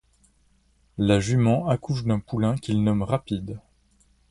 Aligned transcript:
La 0.97 1.19
jument 1.19 1.67
accouche 1.69 2.05
d'un 2.05 2.17
poulain 2.19 2.57
qu'ils 2.57 2.81
nomment 2.83 3.03
Rapide. 3.03 3.59